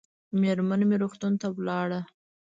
مېرمن 0.41 0.81
مې 0.89 0.95
روغتون 1.01 1.33
ته 1.41 1.47
ولاړه 1.57 2.01